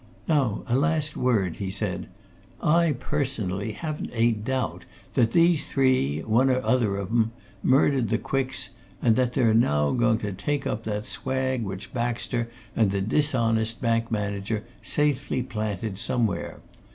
[0.27, 2.07] "Now a last word," he said.
[2.59, 7.29] "I, personally, haven't a doubt that these three, one or other of 'em,
[7.61, 8.69] murdered the Quicks,
[8.99, 13.79] and that they're now going to take up that swag which Baxter and the dishonest
[13.79, 16.61] bank manager safely planted somewhere.